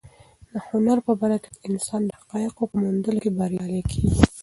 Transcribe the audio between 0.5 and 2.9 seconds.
د هنر په برکت انسان د حقایقو په